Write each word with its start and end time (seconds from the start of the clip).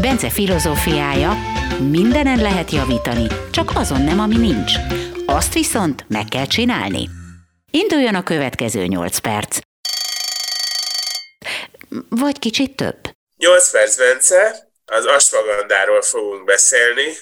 Bence 0.00 0.30
filozófiája, 0.30 1.32
mindenen 1.90 2.40
lehet 2.40 2.70
javítani, 2.70 3.26
csak 3.50 3.70
azon 3.74 4.02
nem, 4.02 4.20
ami 4.20 4.36
nincs. 4.36 4.72
Azt 5.26 5.54
viszont 5.54 6.04
meg 6.08 6.24
kell 6.24 6.46
csinálni. 6.46 7.08
Induljon 7.70 8.14
a 8.14 8.22
következő 8.22 8.84
8 8.84 9.18
perc. 9.18 9.58
Vagy 12.08 12.38
kicsit 12.38 12.76
több. 12.76 12.98
8 13.36 13.70
perc, 13.70 13.96
Bence. 13.96 14.70
Az 14.84 15.04
asvagandáról 15.04 16.02
fogunk 16.02 16.44
beszélni, 16.44 17.16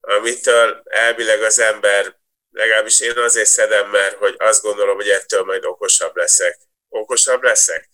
amitől 0.00 0.82
elvileg 0.84 1.42
az 1.42 1.60
ember, 1.60 2.16
legalábbis 2.50 3.00
én 3.00 3.12
azért 3.16 3.48
szedem, 3.48 3.90
mert 3.90 4.14
hogy 4.14 4.34
azt 4.38 4.62
gondolom, 4.62 4.96
hogy 4.96 5.08
ettől 5.08 5.44
majd 5.44 5.64
okosabb 5.64 6.16
leszek. 6.16 6.58
Okosabb 6.88 7.42
leszek? 7.42 7.88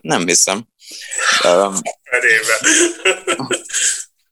Nem 0.00 0.26
hiszem. 0.26 0.71
Um, 1.44 1.74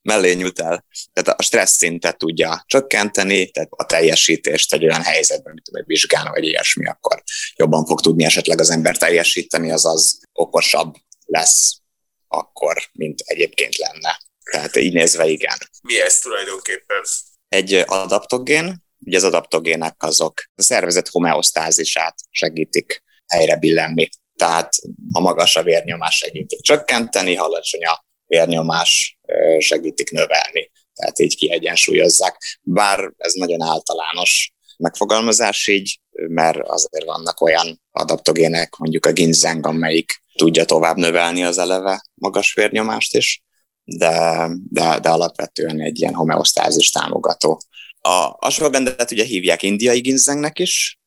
mellé 0.03 0.33
nyújt 0.33 0.61
el. 0.61 0.85
Tehát 1.13 1.41
a 1.41 1.43
stressz 1.43 1.77
szintet 1.77 2.19
tudja 2.19 2.65
csökkenteni, 2.67 3.51
tehát 3.51 3.69
a 3.73 3.87
teljesítést 3.87 4.73
egy 4.73 4.85
olyan 4.85 5.03
helyzetben, 5.03 5.53
mint 5.53 5.69
egy 5.73 5.87
vizsgálna, 5.87 6.31
vagy 6.31 6.45
ilyesmi, 6.45 6.87
akkor 6.87 7.23
jobban 7.57 7.87
fog 7.87 8.01
tudni 8.01 8.25
esetleg 8.25 8.61
az 8.61 8.71
ember 8.71 8.97
teljesíteni, 8.97 9.71
azaz 9.71 10.19
okosabb 10.33 10.95
lesz 11.25 11.81
akkor, 12.29 12.89
mint 12.93 13.21
egyébként 13.25 13.77
lenne. 13.77 14.21
Tehát 14.51 14.77
így 14.77 14.93
nézve 14.93 15.27
igen. 15.27 15.59
Mi 15.83 16.01
ez 16.01 16.19
tulajdonképpen? 16.19 17.03
Egy 17.49 17.73
adaptogén, 17.75 18.85
ugye 18.99 19.17
az 19.17 19.25
adaptogének 19.25 20.03
azok 20.03 20.43
a 20.55 20.63
szervezet 20.63 21.09
homeosztázisát 21.09 22.15
segítik 22.31 23.03
helyre 23.27 23.57
billenni. 23.57 24.09
Tehát 24.41 24.75
ha 25.13 25.21
magas 25.21 25.57
a 25.57 25.63
vérnyomás 25.63 26.17
segítik 26.17 26.61
csökkenteni, 26.61 27.35
ha 27.35 27.45
alacsony 27.45 27.85
a 27.85 28.05
vérnyomás 28.27 29.19
segítik 29.59 30.11
növelni. 30.11 30.71
Tehát 30.95 31.19
így 31.19 31.37
kiegyensúlyozzák. 31.37 32.59
Bár 32.63 33.13
ez 33.17 33.33
nagyon 33.33 33.63
általános 33.63 34.53
megfogalmazás 34.79 35.67
így, 35.67 36.01
mert 36.11 36.59
azért 36.59 37.05
vannak 37.05 37.41
olyan 37.41 37.83
adaptogének, 37.91 38.77
mondjuk 38.77 39.07
a 39.07 39.13
ginseng, 39.13 39.67
amelyik 39.67 40.23
tudja 40.35 40.65
tovább 40.65 40.97
növelni 40.97 41.45
az 41.45 41.59
eleve 41.59 42.05
magas 42.15 42.55
vérnyomást 42.55 43.17
is, 43.17 43.43
de, 43.85 44.47
de, 44.71 44.99
de 44.99 45.09
alapvetően 45.09 45.81
egy 45.81 46.01
ilyen 46.01 46.15
homeosztázis 46.15 46.91
támogató. 46.91 47.61
A 48.01 48.37
ashwagandát 48.39 49.11
ugye 49.11 49.25
hívják 49.25 49.63
indiai 49.63 50.01
ginzengnek 50.01 50.59
is, 50.59 51.00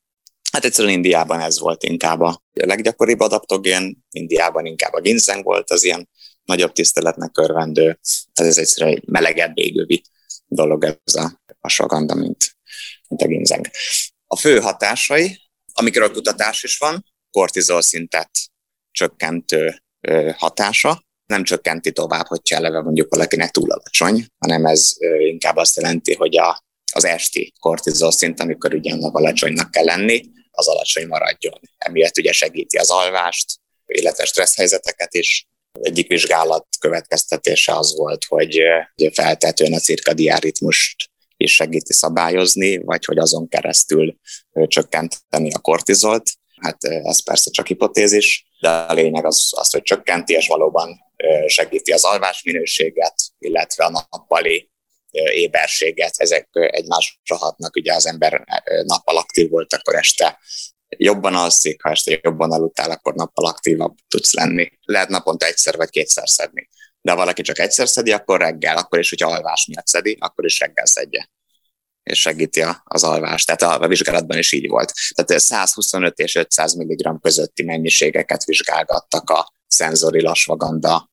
Hát 0.53 0.65
egyszerűen 0.65 0.93
Indiában 0.93 1.39
ez 1.39 1.59
volt 1.59 1.83
inkább 1.83 2.21
a 2.21 2.43
leggyakoribb 2.53 3.19
adaptogén, 3.19 4.03
Indiában 4.09 4.65
inkább 4.65 4.93
a 4.93 5.01
ginseng 5.01 5.43
volt 5.43 5.69
az 5.69 5.83
ilyen 5.83 6.09
nagyobb 6.43 6.71
tiszteletnek 6.71 7.37
örvendő. 7.37 7.99
Ez 8.33 8.57
egyszerűen 8.57 8.95
egy 8.95 9.07
melegebb 9.07 9.57
égővi 9.57 10.03
dolog 10.45 10.83
ez 10.83 11.15
a 11.15 11.41
ashwagandha, 11.61 12.15
mint, 12.15 12.57
mint 13.07 13.21
a 13.21 13.27
ginseng. 13.27 13.65
A 14.27 14.37
fő 14.37 14.59
hatásai, 14.59 15.39
amikről 15.73 16.07
a 16.07 16.11
kutatás 16.11 16.63
is 16.63 16.77
van, 16.77 17.05
kortizol 17.31 17.81
szintet 17.81 18.29
csökkentő 18.91 19.83
hatása, 20.35 21.05
nem 21.25 21.43
csökkenti 21.43 21.91
tovább, 21.91 22.25
hogyha 22.25 22.55
eleve 22.55 22.81
mondjuk 22.81 23.09
valakinek 23.09 23.51
túl 23.51 23.71
alacsony, 23.71 24.25
hanem 24.37 24.65
ez 24.65 24.93
inkább 25.19 25.55
azt 25.55 25.75
jelenti, 25.75 26.13
hogy 26.15 26.37
a, 26.37 26.63
az 26.93 27.05
esti 27.05 27.53
kortizol 27.59 28.11
szint, 28.11 28.39
amikor 28.39 28.73
ugyannak 28.73 29.15
alacsonynak 29.15 29.71
kell 29.71 29.83
lenni, 29.83 30.31
az 30.55 30.67
alacsony 30.67 31.07
maradjon. 31.07 31.59
Emiatt 31.77 32.17
ugye 32.17 32.31
segíti 32.31 32.77
az 32.77 32.89
alvást, 32.89 33.59
illetve 33.85 34.25
stressz 34.25 34.55
helyzeteket 34.55 35.13
is. 35.13 35.47
Egyik 35.81 36.07
vizsgálat 36.07 36.67
következtetése 36.79 37.77
az 37.77 37.95
volt, 37.95 38.25
hogy 38.25 38.61
feltetően 39.13 39.73
a 39.73 39.79
cirkadián 39.79 40.39
ritmust 40.39 41.11
is 41.37 41.55
segíti 41.55 41.93
szabályozni, 41.93 42.77
vagy 42.77 43.05
hogy 43.05 43.17
azon 43.17 43.47
keresztül 43.47 44.17
csökkenteni 44.67 45.53
a 45.53 45.59
kortizolt. 45.59 46.29
Hát 46.61 46.83
ez 46.83 47.23
persze 47.23 47.51
csak 47.51 47.67
hipotézis, 47.67 48.45
de 48.59 48.69
a 48.69 48.93
lényeg 48.93 49.25
az, 49.25 49.51
az 49.55 49.69
hogy 49.69 49.81
csökkenti, 49.81 50.33
és 50.33 50.47
valóban 50.47 50.99
segíti 51.47 51.91
az 51.91 52.03
alvásminőséget, 52.03 53.15
illetve 53.39 53.85
a 53.85 53.89
nappali 53.89 54.71
éberséget, 55.33 56.13
ezek 56.17 56.47
egymásra 56.51 57.35
hatnak, 57.35 57.75
ugye 57.75 57.93
az 57.93 58.07
ember 58.07 58.43
nappal 58.83 59.17
aktív 59.17 59.49
volt, 59.49 59.73
akkor 59.73 59.95
este 59.95 60.39
jobban 60.97 61.35
alszik, 61.35 61.81
ha 61.81 61.89
este 61.89 62.19
jobban 62.21 62.51
aludtál, 62.51 62.91
akkor 62.91 63.13
nappal 63.13 63.45
aktívabb 63.45 63.95
tudsz 64.07 64.33
lenni. 64.33 64.69
Lehet 64.85 65.09
naponta 65.09 65.45
egyszer 65.45 65.75
vagy 65.75 65.89
kétszer 65.89 66.29
szedni. 66.29 66.69
De 67.01 67.11
ha 67.11 67.17
valaki 67.17 67.41
csak 67.41 67.59
egyszer 67.59 67.87
szedi, 67.87 68.11
akkor 68.11 68.39
reggel, 68.39 68.77
akkor 68.77 68.99
is, 68.99 69.09
hogyha 69.09 69.29
alvás 69.29 69.65
miatt 69.65 69.87
szedi, 69.87 70.17
akkor 70.19 70.45
is 70.45 70.59
reggel 70.59 70.85
szedje 70.85 71.29
és 72.03 72.19
segíti 72.19 72.65
az 72.83 73.03
alvást. 73.03 73.55
Tehát 73.55 73.81
a, 73.81 73.87
vizsgálatban 73.87 74.37
is 74.37 74.51
így 74.51 74.67
volt. 74.67 74.93
Tehát 75.15 75.41
125 75.41 76.19
és 76.19 76.35
500 76.35 76.73
mg 76.73 77.21
közötti 77.21 77.63
mennyiségeket 77.63 78.43
vizsgálgattak 78.43 79.29
a 79.29 79.53
szenzori 79.67 80.21
lasvaganda 80.21 81.11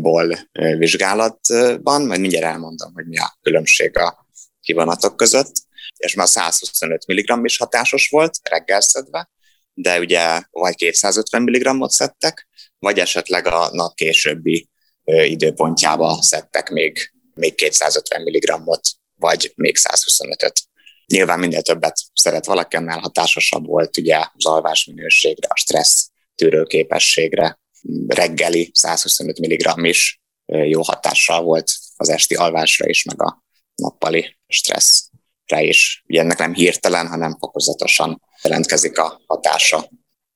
ból 0.00 0.48
vizsgálatban, 0.52 2.02
majd 2.02 2.20
mindjárt 2.20 2.52
elmondom, 2.52 2.92
hogy 2.94 3.06
mi 3.06 3.18
a 3.18 3.38
különbség 3.42 3.98
a 3.98 4.26
kivonatok 4.60 5.16
között, 5.16 5.52
és 5.96 6.14
már 6.14 6.28
125 6.28 7.06
mg 7.06 7.44
is 7.44 7.56
hatásos 7.56 8.08
volt 8.08 8.38
reggel 8.42 8.80
szedve, 8.80 9.30
de 9.72 9.98
ugye 9.98 10.42
vagy 10.50 10.74
250 10.74 11.42
mg-ot 11.42 11.90
szedtek, 11.90 12.48
vagy 12.78 12.98
esetleg 12.98 13.46
a 13.46 13.68
nap 13.72 13.94
későbbi 13.94 14.68
időpontjába 15.04 16.22
szedtek 16.22 16.70
még, 16.70 17.12
még 17.34 17.54
250 17.54 18.22
mg-ot, 18.22 18.88
vagy 19.14 19.52
még 19.56 19.76
125-öt. 19.78 20.62
Nyilván 21.06 21.38
minél 21.38 21.62
többet 21.62 21.96
szeret 22.14 22.46
valaki, 22.46 22.76
annál 22.76 22.98
hatásosabb 22.98 23.66
volt 23.66 23.96
ugye 23.96 24.16
az 24.16 24.46
alvás 24.46 24.84
minőségre, 24.84 25.48
a 25.50 25.56
stressz 25.56 26.10
tűrőképességre, 26.34 27.58
reggeli 28.06 28.70
125 28.74 29.38
mg 29.38 29.86
is 29.86 30.20
jó 30.44 30.82
hatással 30.82 31.42
volt 31.42 31.72
az 31.96 32.08
esti 32.08 32.34
alvásra 32.34 32.88
is, 32.88 33.04
meg 33.04 33.22
a 33.22 33.44
nappali 33.74 34.36
stresszre 34.46 35.62
is. 35.62 36.02
Ugye 36.08 36.20
ennek 36.20 36.38
nem 36.38 36.54
hirtelen, 36.54 37.08
hanem 37.08 37.36
fokozatosan 37.38 38.22
jelentkezik 38.42 38.98
a 38.98 39.22
hatása. 39.26 39.88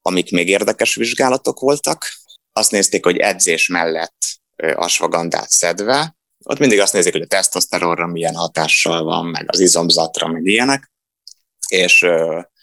Amik 0.02 0.30
még 0.30 0.48
érdekes 0.48 0.94
vizsgálatok 0.94 1.60
voltak, 1.60 2.06
azt 2.52 2.70
nézték, 2.70 3.04
hogy 3.04 3.16
edzés 3.16 3.68
mellett 3.68 4.26
asvagandát 4.56 5.50
szedve, 5.50 6.16
ott 6.44 6.58
mindig 6.58 6.80
azt 6.80 6.92
nézik, 6.92 7.12
hogy 7.12 7.22
a 7.22 7.26
tesztoszteronra 7.26 8.06
milyen 8.06 8.34
hatással 8.34 9.04
van, 9.04 9.26
meg 9.26 9.44
az 9.48 9.60
izomzatra, 9.60 10.28
meg 10.28 10.44
ilyenek, 10.44 10.92
és 11.68 12.06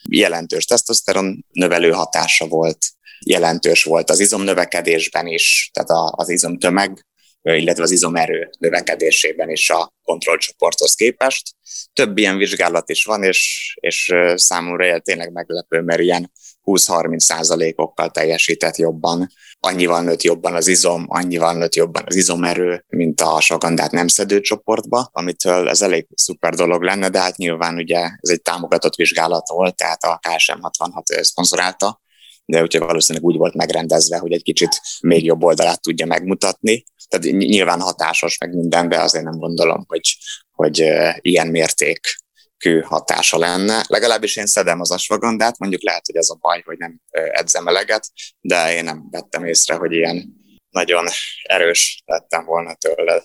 jelentős 0.09 0.65
tesztoszteron 0.65 1.45
növelő 1.51 1.91
hatása 1.91 2.47
volt 2.47 2.85
jelentős 3.25 3.83
volt 3.83 4.09
az 4.09 4.19
izomnövekedésben 4.19 5.27
is, 5.27 5.69
tehát 5.73 6.11
az 6.15 6.29
izomtömeg, 6.29 7.05
illetve 7.41 7.83
az 7.83 7.91
izomerő 7.91 8.49
növekedésében 8.59 9.49
is 9.49 9.69
a 9.69 9.93
kontrollcsoporthoz 10.03 10.93
képest. 10.93 11.55
Több 11.93 12.17
ilyen 12.17 12.37
vizsgálat 12.37 12.89
is 12.89 13.03
van, 13.03 13.23
és, 13.23 13.73
és 13.79 14.13
számomra 14.35 14.99
tényleg 14.99 15.31
meglepő, 15.31 15.81
mert 15.81 16.01
ilyen 16.01 16.31
20-30 16.63 17.19
százalékokkal 17.19 18.09
teljesített 18.09 18.75
jobban, 18.75 19.29
annyival 19.59 20.01
nőtt 20.01 20.21
jobban 20.21 20.53
az 20.53 20.67
izom, 20.67 21.05
annyival 21.07 21.53
nőtt 21.53 21.75
jobban 21.75 22.03
az 22.05 22.15
izomerő, 22.15 22.85
mint 22.87 23.21
a 23.21 23.41
sagandát 23.41 23.91
nem 23.91 24.07
szedő 24.07 24.39
csoportba, 24.39 25.09
amitől 25.11 25.69
ez 25.69 25.81
elég 25.81 26.07
szuper 26.15 26.53
dolog 26.53 26.81
lenne, 26.81 27.09
de 27.09 27.19
hát 27.19 27.37
nyilván 27.37 27.75
ugye 27.75 27.99
ez 27.99 28.29
egy 28.29 28.41
támogatott 28.41 28.95
vizsgálat 28.95 29.49
volt, 29.49 29.75
tehát 29.75 30.03
a 30.03 30.19
KSM 30.21 30.61
66 30.61 31.05
szponzorálta, 31.05 32.03
de 32.45 32.61
ugye 32.61 32.79
valószínűleg 32.79 33.27
úgy 33.27 33.37
volt 33.37 33.53
megrendezve, 33.53 34.17
hogy 34.17 34.31
egy 34.31 34.43
kicsit 34.43 34.81
még 35.01 35.23
jobb 35.23 35.43
oldalát 35.43 35.81
tudja 35.81 36.05
megmutatni. 36.05 36.83
Tehát 37.07 37.25
nyilván 37.37 37.81
hatásos 37.81 38.37
meg 38.37 38.55
minden, 38.55 38.89
de 38.89 39.01
azért 39.01 39.23
nem 39.23 39.37
gondolom, 39.37 39.83
hogy, 39.87 40.17
hogy 40.51 40.93
ilyen 41.21 41.47
mértékű 41.47 42.81
hatása 42.83 43.37
lenne. 43.37 43.83
Legalábbis 43.87 44.35
én 44.35 44.45
szedem 44.45 44.79
az 44.79 44.91
asvagandát, 44.91 45.57
mondjuk 45.57 45.83
lehet, 45.83 46.05
hogy 46.05 46.15
ez 46.15 46.29
a 46.29 46.37
baj, 46.39 46.61
hogy 46.65 46.77
nem 46.77 47.01
edzem 47.09 47.67
eleget, 47.67 48.07
de 48.41 48.73
én 48.73 48.83
nem 48.83 49.07
vettem 49.11 49.45
észre, 49.45 49.75
hogy 49.75 49.91
ilyen 49.91 50.43
nagyon 50.69 51.07
erős 51.43 52.01
lettem 52.05 52.45
volna 52.45 52.73
tőle. 52.73 53.23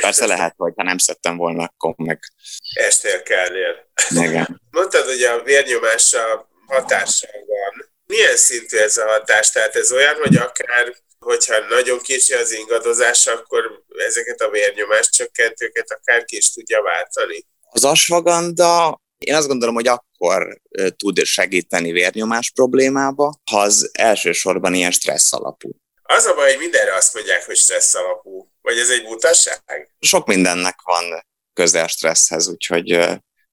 Persze 0.00 0.26
lehet, 0.26 0.54
hogy 0.56 0.72
ha 0.76 0.82
nem 0.82 0.98
szedtem 0.98 1.36
volna, 1.36 1.62
akkor 1.62 1.94
meg... 1.96 2.20
Estél 2.74 3.22
kellnél. 3.22 3.92
Igen. 4.10 4.60
Mondtad, 4.70 5.04
hogy 5.04 5.22
a 5.22 5.42
vérnyomása 5.42 6.48
hatással 6.66 7.30
van. 7.46 7.53
Milyen 8.06 8.36
szintű 8.36 8.76
ez 8.76 8.96
a 8.96 9.06
hatás? 9.06 9.50
Tehát 9.50 9.76
ez 9.76 9.92
olyan, 9.92 10.14
hogy 10.14 10.36
akár 10.36 11.02
hogyha 11.18 11.58
nagyon 11.58 12.00
kicsi 12.00 12.32
az 12.32 12.52
ingadozás, 12.52 13.26
akkor 13.26 13.84
ezeket 14.06 14.40
a 14.40 14.50
vérnyomás 14.50 15.10
csökkentőket 15.10 15.90
akár 15.90 16.24
ki 16.24 16.36
is 16.36 16.52
tudja 16.52 16.82
váltani. 16.82 17.46
Az 17.70 17.84
asvaganda 17.84 19.02
én 19.18 19.34
azt 19.34 19.46
gondolom, 19.46 19.74
hogy 19.74 19.86
akkor 19.86 20.60
tud 20.96 21.24
segíteni 21.24 21.92
vérnyomás 21.92 22.50
problémába, 22.50 23.40
ha 23.50 23.60
az 23.60 23.90
elsősorban 23.92 24.74
ilyen 24.74 24.90
stressz 24.90 25.32
alapú. 25.32 25.70
Az 26.02 26.24
a 26.24 26.34
baj, 26.34 26.50
hogy 26.50 26.58
mindenre 26.58 26.94
azt 26.94 27.14
mondják, 27.14 27.44
hogy 27.44 27.56
stressz 27.56 27.94
alapú. 27.94 28.48
Vagy 28.62 28.78
ez 28.78 28.90
egy 28.90 29.02
butaság? 29.02 29.94
Sok 30.00 30.26
mindennek 30.26 30.76
van 30.84 31.26
közel 31.52 31.86
stresszhez, 31.86 32.48
úgyhogy 32.48 32.86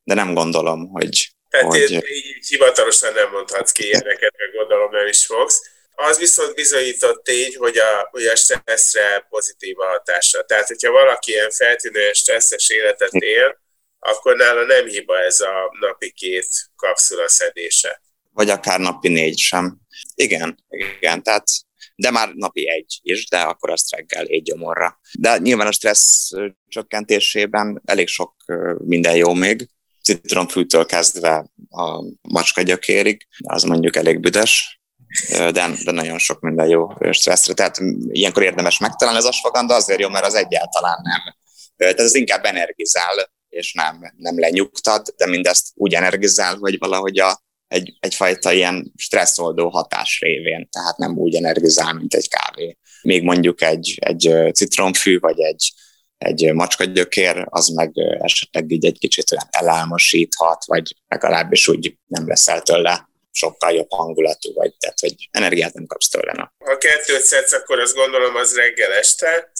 de 0.04 0.13
nem 0.13 0.33
gondolom, 0.33 0.88
hogy... 0.88 1.30
Tehát 1.51 1.65
hogy... 1.65 1.92
így, 1.92 2.03
így 2.09 2.48
hivatalosan 2.48 3.13
nem 3.13 3.31
mondhatsz 3.31 3.71
ki 3.71 3.86
ilyeneket, 3.86 4.33
meg 4.38 4.51
gondolom 4.56 4.92
nem 4.92 5.07
is 5.07 5.25
fogsz. 5.25 5.62
Az 5.95 6.18
viszont 6.18 6.56
bizonyított 6.56 7.24
tény, 7.24 7.56
hogy 7.57 7.77
a, 7.77 8.07
hogy 8.12 8.25
a 8.25 8.36
stresszre 8.36 9.25
pozitív 9.30 9.80
a 9.80 9.86
hatása. 9.86 10.44
Tehát, 10.44 10.68
hogyha 10.68 10.92
valaki 10.92 11.31
ilyen 11.31 11.51
feltűnően 11.51 12.13
stresszes 12.13 12.69
életet 12.69 13.13
él, 13.13 13.62
akkor 14.00 14.36
nála 14.36 14.65
nem 14.65 14.86
hiba 14.86 15.19
ez 15.19 15.39
a 15.39 15.75
napi 15.80 16.12
két 16.12 16.48
kapszula 16.75 17.30
szedése. 17.30 18.01
Vagy 18.33 18.50
akár 18.50 18.80
napi 18.80 19.07
négy 19.07 19.38
sem. 19.38 19.77
Igen, 20.15 20.65
igen, 20.69 21.24
tehát 21.24 21.47
de 21.95 22.12
már 22.12 22.33
napi 22.33 22.69
egy 22.69 23.00
is, 23.01 23.27
de 23.27 23.39
akkor 23.39 23.69
azt 23.69 23.95
reggel 23.95 24.25
egy 24.25 24.44
gyomorra. 24.44 25.00
De 25.19 25.38
nyilván 25.38 25.68
a 25.68 25.71
stressz 25.71 26.30
csökkentésében 26.68 27.81
elég 27.86 28.07
sok 28.07 28.36
minden 28.77 29.15
jó 29.15 29.33
még, 29.33 29.69
citromfűtől 30.12 30.86
kezdve 30.86 31.52
a 31.69 32.04
macska 32.22 32.62
gyökérig, 32.62 33.28
az 33.38 33.63
mondjuk 33.63 33.96
elég 33.96 34.19
büdös, 34.19 34.81
de, 35.30 35.69
de 35.84 35.92
nagyon 35.92 36.18
sok 36.18 36.40
minden 36.40 36.68
jó 36.68 36.88
stresszre. 37.12 37.54
Tehát 37.54 37.78
ilyenkor 38.08 38.44
érdemes 38.44 38.78
megtalálni 38.78 39.19
az 39.19 39.25
asfaganda, 39.25 39.74
azért 39.74 40.00
jó, 40.00 40.10
mert 40.10 40.25
az 40.25 40.34
egyáltalán 40.34 41.00
nem. 41.04 41.36
Tehát 41.75 42.00
ez 42.00 42.16
inkább 42.16 42.46
energizál, 42.46 43.31
és 43.50 43.74
nem, 43.74 44.13
nem 44.18 44.40
lenyugtat, 44.40 45.13
de 45.18 45.25
mindezt 45.25 45.68
úgy 45.74 45.94
energizál, 45.94 46.56
hogy 46.56 46.78
valahogy 46.78 47.19
a, 47.19 47.44
egy, 47.68 47.98
egyfajta 48.00 48.52
ilyen 48.52 48.92
stresszoldó 48.96 49.69
hatás 49.69 50.19
révén, 50.19 50.69
tehát 50.69 50.98
nem 50.98 51.18
úgy 51.18 51.36
energizál, 51.36 51.94
mint 51.94 52.14
egy 52.14 52.30
kávé. 52.30 52.78
Még 53.02 53.24
mondjuk 53.24 53.62
egy, 53.62 53.98
egy 54.00 54.54
citromfű, 54.54 55.19
vagy 55.19 55.40
egy, 55.40 55.74
egy 56.21 56.53
macskagyökér, 56.53 57.45
az 57.50 57.68
meg 57.68 57.91
esetleg 58.19 58.71
így 58.71 58.85
egy 58.85 59.00
kicsit 59.00 59.31
olyan 59.31 59.47
elálmosíthat, 59.50 60.65
vagy 60.65 60.95
legalábbis 61.07 61.68
úgy 61.68 61.97
nem 62.07 62.27
leszel 62.27 62.62
tőle 62.62 63.09
sokkal 63.31 63.71
jobb 63.71 63.91
hangulatú 63.91 64.53
vagy, 64.53 64.73
tehát 64.79 65.00
hogy 65.00 65.29
energiát 65.31 65.73
nem 65.73 65.85
kapsz 65.85 66.09
tőle. 66.09 66.31
Na. 66.33 66.53
Ha 66.65 66.77
kettőt 66.77 67.23
szedsz, 67.23 67.53
akkor 67.53 67.79
azt 67.79 67.95
gondolom 67.95 68.35
az 68.35 68.56
reggel 68.56 68.91
este, 68.91 69.51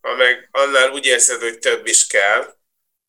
ha 0.00 0.16
meg 0.16 0.48
annál 0.50 0.90
úgy 0.90 1.06
érzed, 1.06 1.40
hogy 1.40 1.58
több 1.58 1.86
is 1.86 2.06
kell, 2.06 2.54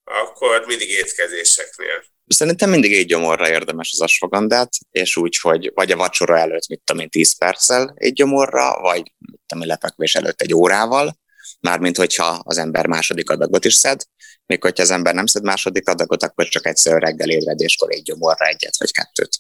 akkor 0.04 0.66
mindig 0.66 0.90
étkezéseknél. 0.90 2.04
Szerintem 2.28 2.70
mindig 2.70 2.94
egy 2.94 3.06
gyomorra 3.06 3.50
érdemes 3.50 3.90
az 3.94 4.02
asfagandát, 4.02 4.70
és 4.92 5.18
úgy, 5.18 5.38
hogy 5.38 5.72
vagy 5.74 5.92
a 5.92 5.98
vacsora 5.98 6.38
előtt, 6.38 6.68
mit 6.68 6.82
tudom 6.84 7.02
én, 7.02 7.10
10 7.10 7.38
perccel 7.38 7.94
egy 7.96 8.14
gyomorra, 8.14 8.80
vagy 8.82 9.12
mit 9.20 9.40
tudom 9.46 9.64
én, 9.64 9.70
lepekvés 9.70 10.16
előtt 10.16 10.42
egy 10.42 10.54
órával, 10.54 11.18
mármint 11.60 11.98
hogyha 11.98 12.42
az 12.44 12.58
ember 12.58 12.88
második 12.88 13.30
adagot 13.30 13.66
is 13.66 13.74
szed, 13.74 14.02
még 14.46 14.64
hogyha 14.64 14.84
az 14.84 14.92
ember 14.92 15.14
nem 15.14 15.26
szed 15.26 15.44
második 15.44 15.90
adagot, 15.90 16.24
akkor 16.24 16.48
csak 16.48 16.66
egyszer 16.66 17.02
reggel 17.02 17.30
ébredéskor 17.30 17.92
egy 17.92 18.02
gyomorra 18.02 18.46
egyet 18.46 18.78
vagy 18.78 18.92
kettőt. 18.92 19.40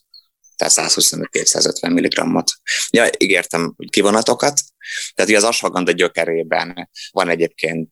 Tehát 0.56 0.74
125-250 0.76 1.90
mg-ot. 1.90 2.52
Ja, 2.90 3.10
ígértem 3.18 3.76
kivonatokat. 3.90 4.60
Tehát 5.14 5.30
ugye 5.30 5.40
az 5.40 5.44
asfaganda 5.44 5.92
gyökerében 5.92 6.90
van 7.12 7.30
egyébként 7.30 7.90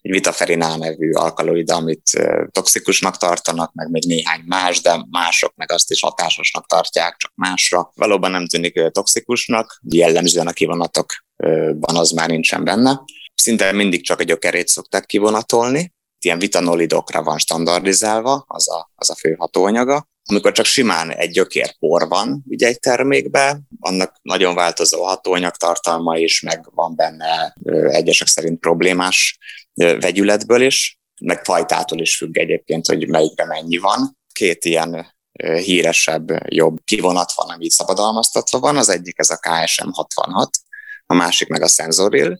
egy 0.00 0.10
vitaferinál 0.10 0.76
nevű 0.76 1.12
alkaloid, 1.12 1.70
amit 1.70 2.10
toxikusnak 2.50 3.16
tartanak, 3.16 3.72
meg 3.72 3.90
még 3.90 4.04
néhány 4.06 4.42
más, 4.46 4.80
de 4.80 5.06
mások 5.10 5.54
meg 5.54 5.72
azt 5.72 5.90
is 5.90 6.00
hatásosnak 6.00 6.66
tartják, 6.66 7.16
csak 7.16 7.32
másra. 7.34 7.92
Valóban 7.94 8.30
nem 8.30 8.46
tűnik 8.46 8.90
toxikusnak, 8.90 9.80
jellemzően 9.88 10.46
a 10.46 10.52
kivonatokban 10.52 11.96
az 11.96 12.10
már 12.10 12.28
nincsen 12.28 12.64
benne. 12.64 13.00
Szinte 13.42 13.72
mindig 13.72 14.04
csak 14.04 14.20
egy 14.20 14.26
gyökerét 14.26 14.68
szokták 14.68 15.06
kivonatolni, 15.06 15.92
ilyen 16.24 16.38
vitanolidokra 16.38 17.22
van 17.22 17.38
standardizálva, 17.38 18.44
az 18.48 18.70
a, 18.70 18.90
az 18.94 19.10
a 19.10 19.14
fő 19.14 19.34
hatóanyaga. 19.38 20.08
Amikor 20.30 20.52
csak 20.52 20.64
simán 20.64 21.10
egy 21.10 21.30
gyökérpor 21.30 22.08
van 22.08 22.44
ugye 22.46 22.66
egy 22.66 22.78
termékbe, 22.78 23.60
annak 23.80 24.16
nagyon 24.22 24.54
változó 24.54 25.04
hatóanyag 25.04 25.56
tartalma 25.56 26.16
is, 26.16 26.40
meg 26.40 26.68
van 26.74 26.94
benne 26.96 27.54
egyesek 27.88 28.26
szerint 28.26 28.60
problémás 28.60 29.38
vegyületből 29.74 30.62
is, 30.62 30.98
meg 31.20 31.44
fajtától 31.44 32.00
is 32.00 32.16
függ 32.16 32.38
egyébként, 32.38 32.86
hogy 32.86 33.08
melyikben 33.08 33.46
mennyi 33.46 33.76
van. 33.76 34.18
Két 34.32 34.64
ilyen 34.64 35.16
híresebb, 35.64 36.52
jobb 36.54 36.78
kivonat 36.84 37.32
van, 37.32 37.48
ami 37.48 37.70
szabadalmaztatva 37.70 38.58
van. 38.58 38.76
Az 38.76 38.88
egyik 38.88 39.18
ez 39.18 39.30
a 39.30 39.36
KSM 39.36 39.88
66, 39.90 40.50
a 41.06 41.14
másik 41.14 41.48
meg 41.48 41.62
a 41.62 41.68
Senzoril. 41.68 42.38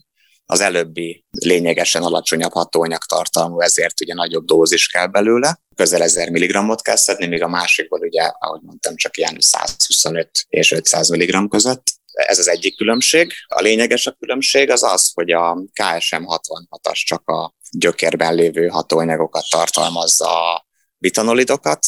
Az 0.50 0.60
előbbi 0.60 1.24
lényegesen 1.30 2.02
alacsonyabb 2.02 2.52
hatóanyag 2.52 3.04
tartalmú, 3.04 3.60
ezért 3.60 4.00
ugye 4.00 4.14
nagyobb 4.14 4.44
dózis 4.44 4.86
kell 4.86 5.06
belőle. 5.06 5.60
Közel 5.74 6.02
1000 6.02 6.30
mg-ot 6.30 6.82
kell 6.82 6.96
szedni, 6.96 7.26
míg 7.26 7.42
a 7.42 7.48
másikból 7.48 8.00
ugye, 8.00 8.22
ahogy 8.22 8.60
mondtam, 8.62 8.96
csak 8.96 9.16
ilyen 9.16 9.36
125 9.40 10.30
és 10.48 10.72
500 10.72 11.08
mg 11.08 11.48
között. 11.48 11.82
Ez 12.12 12.38
az 12.38 12.48
egyik 12.48 12.76
különbség. 12.76 13.32
A 13.46 13.60
lényeges 13.60 14.14
különbség 14.18 14.70
az 14.70 14.82
az, 14.82 15.10
hogy 15.14 15.30
a 15.30 15.54
KSM 15.72 16.22
66-as 16.26 17.04
csak 17.04 17.28
a 17.28 17.54
gyökérben 17.70 18.34
lévő 18.34 18.66
hatóanyagokat 18.66 19.44
tartalmazza 19.50 20.52
a 20.52 20.66
bitanolidokat, 20.98 21.86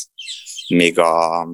míg 0.69 0.99
a 0.99 1.47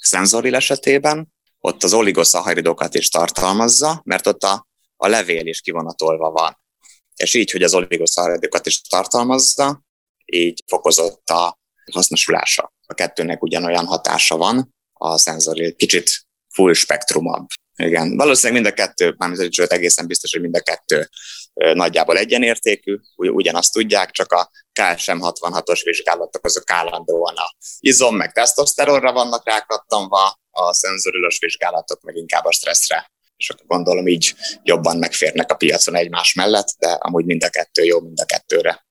szenzoril 0.00 0.54
esetében 0.54 1.32
ott 1.60 1.82
az 1.82 1.92
oligoszaharidokat 1.94 2.94
is 2.94 3.08
tartalmazza, 3.08 4.00
mert 4.04 4.26
ott 4.26 4.42
a, 4.42 4.66
a 5.04 5.08
levél 5.08 5.46
is 5.46 5.60
kivonatolva 5.60 6.30
van. 6.30 6.58
És 7.16 7.34
így, 7.34 7.50
hogy 7.50 7.62
az 7.62 7.74
oligoszaharidokat 7.74 8.66
is 8.66 8.80
tartalmazza, 8.80 9.84
így 10.24 10.62
fokozott 10.66 11.28
a 11.28 11.58
hasznosulása. 11.92 12.72
A 12.86 12.94
kettőnek 12.94 13.42
ugyanolyan 13.42 13.86
hatása 13.86 14.36
van, 14.36 14.74
a 14.92 15.18
szenzoril 15.18 15.74
kicsit 15.74 16.10
full 16.48 16.72
spektrumabb. 16.72 17.46
Igen, 17.76 18.16
valószínűleg 18.16 18.62
mind 18.62 18.72
a 18.72 18.76
kettő, 18.76 19.14
mármint 19.18 19.52
sőt 19.52 19.72
egészen 19.72 20.06
biztos, 20.06 20.32
hogy 20.32 20.40
mind 20.40 20.56
a 20.56 20.60
kettő 20.60 21.08
nagyjából 21.54 22.16
egyenértékű, 22.16 22.98
ugyanazt 23.16 23.72
tudják, 23.72 24.10
csak 24.10 24.32
a 24.32 24.50
KSM 24.72 25.18
66-os 25.20 25.80
vizsgálatok 25.84 26.44
azok 26.44 26.70
állandóan 26.70 27.36
a 27.36 27.54
izom 27.78 28.16
meg 28.16 28.32
tesztoszteronra 28.32 29.12
vannak 29.12 29.46
rákattanva, 29.46 30.40
a 30.50 30.72
szenzorilos 30.72 31.38
vizsgálatok 31.38 32.00
meg 32.00 32.16
inkább 32.16 32.44
a 32.44 32.52
stresszre. 32.52 33.12
És 33.36 33.50
akkor 33.50 33.66
gondolom 33.66 34.06
így 34.06 34.34
jobban 34.62 34.96
megférnek 34.96 35.50
a 35.50 35.54
piacon 35.54 35.94
egymás 35.94 36.34
mellett, 36.34 36.68
de 36.78 36.88
amúgy 36.88 37.24
mind 37.24 37.44
a 37.44 37.48
kettő 37.48 37.82
jó 37.82 38.00
mind 38.00 38.20
a 38.20 38.24
kettőre. 38.24 38.83